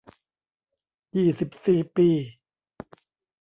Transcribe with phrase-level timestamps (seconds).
[1.15, 2.09] ยี่สิบสี่ ปี